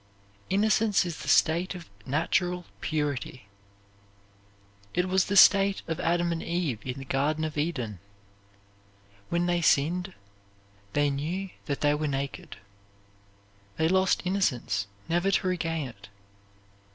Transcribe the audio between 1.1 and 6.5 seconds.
the state of natural purity. It was the state of Adam and